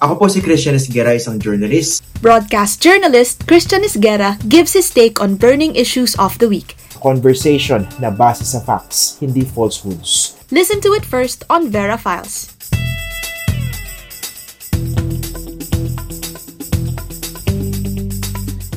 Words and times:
Ako 0.00 0.16
po 0.16 0.32
si 0.32 0.40
Christian 0.40 0.80
Esguera, 0.80 1.12
isang 1.12 1.36
journalist. 1.36 2.00
Broadcast 2.24 2.80
journalist 2.80 3.44
Christian 3.44 3.84
Isguera 3.84 4.40
gives 4.48 4.72
his 4.72 4.88
take 4.88 5.20
on 5.20 5.36
burning 5.36 5.76
issues 5.76 6.16
of 6.16 6.40
the 6.40 6.48
week. 6.48 6.72
Conversation 7.04 7.84
na 8.00 8.08
base 8.08 8.40
sa 8.48 8.64
facts, 8.64 9.20
hindi 9.20 9.44
falsehoods. 9.44 10.40
Listen 10.48 10.80
to 10.80 10.96
it 10.96 11.04
first 11.04 11.44
on 11.52 11.68
Vera 11.68 12.00
Files. 12.00 12.48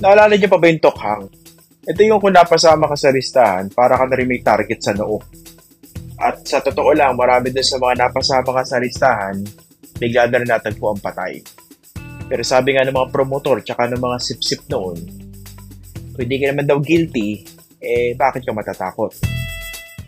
Naalala 0.04 0.36
niyo 0.36 0.52
pa 0.52 0.60
ba 0.60 0.68
yung 0.68 0.84
tokhang? 0.84 1.24
Ito 1.88 2.00
yung 2.04 2.20
kung 2.20 2.36
napasama 2.36 2.92
ka 2.92 3.00
sa 3.00 3.16
listahan, 3.16 3.72
para 3.72 3.96
ka 3.96 4.04
na 4.12 4.20
rin 4.20 4.28
may 4.28 4.44
target 4.44 4.84
sa 4.84 4.92
noo. 4.92 5.24
At 6.20 6.44
sa 6.44 6.60
totoo 6.60 6.92
lang, 6.92 7.16
marami 7.16 7.48
din 7.48 7.64
sa 7.64 7.80
mga 7.80 8.12
napasama 8.12 8.60
ka 8.60 8.64
sa 8.68 8.76
listahan, 8.84 9.40
bigla 10.04 10.28
na 10.28 10.44
rin 10.44 10.52
natagpo 10.52 10.92
ang 10.92 11.00
patay. 11.00 11.40
Pero 12.28 12.44
sabi 12.44 12.76
nga 12.76 12.84
ng 12.84 12.92
mga 12.92 13.12
promotor 13.16 13.64
tsaka 13.64 13.88
ng 13.88 14.04
mga 14.04 14.18
sip-sip 14.20 14.68
noon, 14.68 15.00
kung 16.12 16.24
hindi 16.28 16.44
ka 16.44 16.52
naman 16.52 16.68
daw 16.68 16.78
guilty, 16.84 17.48
eh 17.80 18.12
bakit 18.20 18.44
ka 18.44 18.52
matatakot? 18.52 19.16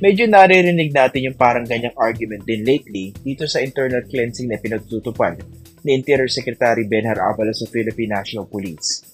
Medyo 0.04 0.28
naririnig 0.28 0.92
natin 0.92 1.32
yung 1.32 1.40
parang 1.40 1.64
ganyang 1.64 1.96
argument 1.96 2.44
din 2.44 2.68
lately 2.68 3.16
dito 3.24 3.48
sa 3.48 3.64
internal 3.64 4.04
cleansing 4.04 4.52
na 4.52 4.60
pinagtutupad 4.60 5.40
ni 5.88 5.96
Interior 5.96 6.28
Secretary 6.28 6.84
Benhar 6.84 7.16
Avalos 7.16 7.64
sa 7.64 7.70
Philippine 7.72 8.20
National 8.20 8.44
Police. 8.44 9.08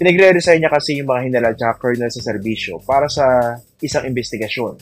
Pinagre-resign 0.00 0.64
niya 0.64 0.72
kasi 0.72 0.96
yung 0.96 1.12
mga 1.12 1.28
hinala 1.28 1.52
at 1.52 1.76
colonel 1.76 2.08
sa 2.08 2.24
serbisyo 2.24 2.80
para 2.88 3.10
sa 3.10 3.58
isang 3.84 4.08
investigasyon. 4.08 4.80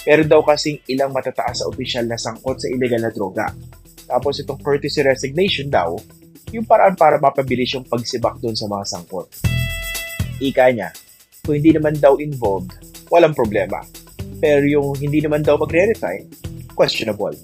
Pero 0.00 0.24
daw 0.24 0.40
kasing 0.40 0.80
ilang 0.88 1.12
matataas 1.12 1.60
sa 1.60 1.68
opisyal 1.68 2.08
na 2.08 2.16
sangkot 2.16 2.56
sa 2.56 2.70
illegal 2.72 3.04
na 3.04 3.12
droga. 3.12 3.52
Tapos 4.10 4.42
itong 4.42 4.58
courtesy 4.58 5.06
resignation 5.06 5.70
daw, 5.70 5.94
yung 6.50 6.66
paraan 6.66 6.98
para 6.98 7.22
mapabilis 7.22 7.78
yung 7.78 7.86
pagsibak 7.86 8.42
doon 8.42 8.58
sa 8.58 8.66
mga 8.66 8.84
sangkot. 8.90 9.30
Ika 10.42 10.66
niya, 10.74 10.90
kung 11.46 11.62
hindi 11.62 11.70
naman 11.70 11.94
daw 11.94 12.18
involved, 12.18 12.74
walang 13.06 13.38
problema. 13.38 13.78
Pero 14.42 14.66
yung 14.66 14.98
hindi 14.98 15.22
naman 15.22 15.46
daw 15.46 15.54
magre-resign, 15.54 16.26
questionable. 16.74 17.38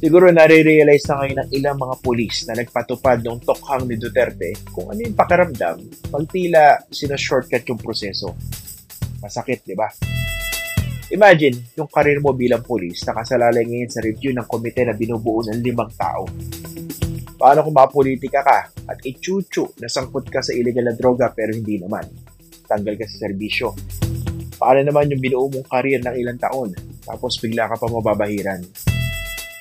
Siguro 0.00 0.32
nare-realize 0.32 1.04
na 1.12 1.14
ngayon 1.20 1.38
ng 1.44 1.50
ilang 1.60 1.76
mga 1.76 1.94
pulis 2.00 2.48
na 2.48 2.56
nagpatupad 2.56 3.20
ng 3.20 3.44
tokhang 3.44 3.84
ni 3.84 4.00
Duterte 4.00 4.56
kung 4.72 4.88
ano 4.88 4.96
yung 5.04 5.12
pakiramdam 5.12 5.76
pag 6.08 6.24
tila 6.32 6.80
sinashortcut 6.88 7.68
yung 7.68 7.78
proseso. 7.78 8.32
Masakit, 9.20 9.60
di 9.60 9.76
ba? 9.76 9.92
Imagine, 11.10 11.74
yung 11.74 11.90
karir 11.90 12.22
mo 12.22 12.30
bilang 12.30 12.62
pulis 12.62 13.02
nakasalalay 13.02 13.66
ngayon 13.66 13.90
sa 13.90 13.98
review 13.98 14.30
ng 14.30 14.46
komite 14.46 14.86
na 14.86 14.94
binubuo 14.94 15.42
ng 15.42 15.58
limang 15.58 15.90
tao. 15.98 16.22
Paano 17.34 17.66
kung 17.66 17.74
mapolitika 17.74 18.46
ka 18.46 18.70
at 18.86 18.98
ichuchu 19.02 19.74
na 19.82 19.90
sangkot 19.90 20.30
ka 20.30 20.38
sa 20.38 20.54
illegal 20.54 20.86
na 20.86 20.94
droga 20.94 21.34
pero 21.34 21.50
hindi 21.50 21.82
naman? 21.82 22.06
Tanggal 22.62 22.94
ka 22.94 23.10
sa 23.10 23.26
serbisyo. 23.26 23.74
Paano 24.54 24.86
naman 24.86 25.10
yung 25.10 25.18
binuo 25.18 25.50
mong 25.50 25.66
karir 25.66 25.98
ng 25.98 26.14
ilang 26.14 26.38
taon 26.38 26.70
tapos 27.02 27.42
bigla 27.42 27.66
ka 27.66 27.74
pa 27.74 27.90
mababahiran? 27.90 28.62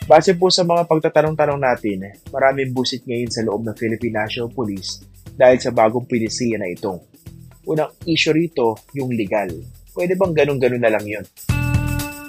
Base 0.06 0.38
po 0.38 0.54
sa 0.54 0.62
mga 0.62 0.86
pagtatanong-tanong 0.86 1.62
natin, 1.66 2.14
maraming 2.30 2.78
busit 2.78 3.02
ngayon 3.10 3.34
sa 3.34 3.42
loob 3.42 3.66
ng 3.66 3.74
Philippine 3.74 4.22
National 4.22 4.54
Police 4.54 5.02
dahil 5.34 5.58
sa 5.58 5.74
bagong 5.74 6.06
pinisiya 6.06 6.62
na 6.62 6.70
ito. 6.70 7.10
Unang 7.66 7.90
issue 8.06 8.38
rito, 8.38 8.86
yung 8.94 9.10
legal. 9.10 9.79
Pwede 10.00 10.16
bang 10.16 10.32
ganun-ganun 10.32 10.80
na 10.80 10.96
lang 10.96 11.04
yun? 11.04 11.28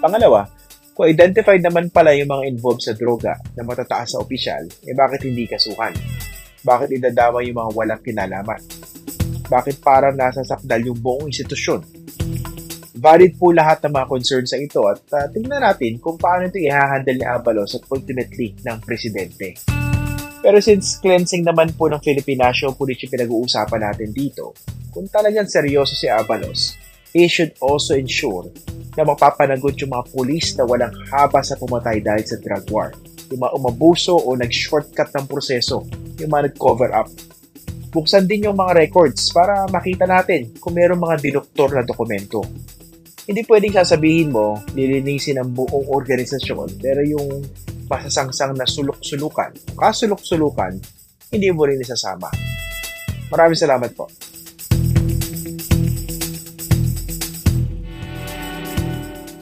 Pangalawa, 0.03 0.43
kung 0.91 1.07
identified 1.07 1.63
naman 1.63 1.87
pala 1.95 2.11
yung 2.19 2.27
mga 2.27 2.51
involved 2.51 2.83
sa 2.83 2.99
droga 2.99 3.39
na 3.55 3.63
matataas 3.63 4.11
sa 4.11 4.19
opisyal, 4.19 4.67
eh 4.67 4.91
bakit 4.91 5.23
hindi 5.23 5.47
kasuhan? 5.47 5.95
Bakit 6.67 6.99
idadama 6.99 7.47
yung 7.47 7.63
mga 7.63 7.71
walang 7.71 8.03
kinalaman? 8.03 8.59
Bakit 9.47 9.87
parang 9.87 10.19
nasasakdal 10.19 10.83
yung 10.83 10.99
buong 10.99 11.31
institusyon? 11.31 11.87
Valid 12.99 13.39
po 13.39 13.55
lahat 13.55 13.87
ng 13.87 13.95
mga 13.95 14.07
concerns 14.11 14.51
sa 14.51 14.59
ito 14.59 14.83
at 14.91 14.99
uh, 15.15 15.31
tingnan 15.31 15.63
natin 15.63 16.03
kung 16.03 16.19
paano 16.19 16.51
ito 16.51 16.59
i-handle 16.59 17.23
ni 17.23 17.23
Abalos 17.23 17.79
at 17.79 17.87
ultimately 17.87 18.51
ng 18.67 18.79
presidente. 18.83 19.55
Pero 20.43 20.59
since 20.59 20.99
cleansing 20.99 21.47
naman 21.47 21.71
po 21.79 21.87
ng 21.87 22.03
Police 22.03 23.07
yung 23.07 23.15
pinag-uusapan 23.15 23.95
natin 23.95 24.11
dito, 24.11 24.59
kung 24.91 25.07
talagang 25.07 25.47
seryoso 25.47 25.95
si 25.95 26.11
Abalos, 26.11 26.90
he 27.13 27.27
should 27.27 27.55
also 27.63 27.95
ensure 27.95 28.49
na 28.99 29.07
mapapanagot 29.07 29.79
yung 29.83 29.95
mga 29.95 30.05
pulis 30.11 30.55
na 30.59 30.67
walang 30.67 30.93
haba 31.11 31.41
sa 31.43 31.55
pumatay 31.59 32.03
dahil 32.03 32.25
sa 32.27 32.37
drug 32.43 32.67
war. 32.71 32.91
Yung 33.31 33.41
mga 33.43 33.55
umabuso 33.55 34.19
o 34.19 34.35
nag-shortcut 34.35 35.15
ng 35.15 35.27
proseso, 35.31 35.87
yung 36.19 36.31
mga 36.31 36.51
nag-cover 36.51 36.91
up. 36.91 37.07
Buksan 37.91 38.27
din 38.27 38.47
yung 38.47 38.59
mga 38.59 38.87
records 38.87 39.31
para 39.31 39.67
makita 39.71 40.07
natin 40.07 40.55
kung 40.59 40.75
mayroong 40.75 41.03
mga 41.03 41.17
dinuktor 41.23 41.75
na 41.75 41.83
dokumento 41.83 42.43
hindi 43.31 43.47
pwedeng 43.47 43.79
sasabihin 43.79 44.35
mo, 44.35 44.59
lilinisin 44.75 45.39
ang 45.39 45.55
buong 45.55 45.87
organisasyon, 45.87 46.83
pero 46.83 46.99
yung 47.07 47.47
masasangsang 47.87 48.59
na 48.59 48.67
sulok-sulukan, 48.67 49.55
kasulok-sulukan, 49.79 50.75
hindi 51.31 51.49
mo 51.55 51.63
rin 51.63 51.79
isasama. 51.79 52.27
Maraming 53.31 53.55
salamat 53.55 53.95
po. 53.95 54.11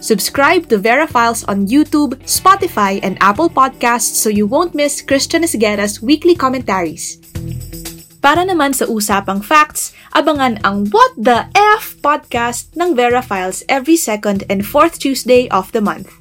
Subscribe 0.08 0.72
to 0.72 0.80
Vera 0.80 1.04
Files 1.04 1.44
on 1.44 1.69
YouTube, 1.69 2.16
Spotify, 2.24 2.96
and 3.04 3.20
Apple 3.20 3.52
Podcasts 3.52 4.16
so 4.16 4.32
you 4.32 4.48
won't 4.48 4.72
miss 4.72 5.04
Christian 5.04 5.44
Esguera's 5.44 6.00
weekly 6.00 6.32
commentaries. 6.32 7.20
Para 8.24 8.41
naman 8.41 8.72
sa 8.72 8.88
usapang 8.88 9.44
facts, 9.44 9.92
abangan 10.16 10.64
ang 10.64 10.88
What 10.88 11.12
the 11.20 11.52
F 11.52 12.00
podcast 12.00 12.72
ng 12.80 12.97
Vera 12.97 13.20
Files 13.20 13.60
every 13.68 14.00
second 14.00 14.48
and 14.48 14.64
fourth 14.64 14.97
Tuesday 14.97 15.44
of 15.52 15.68
the 15.76 15.84
month. 15.84 16.17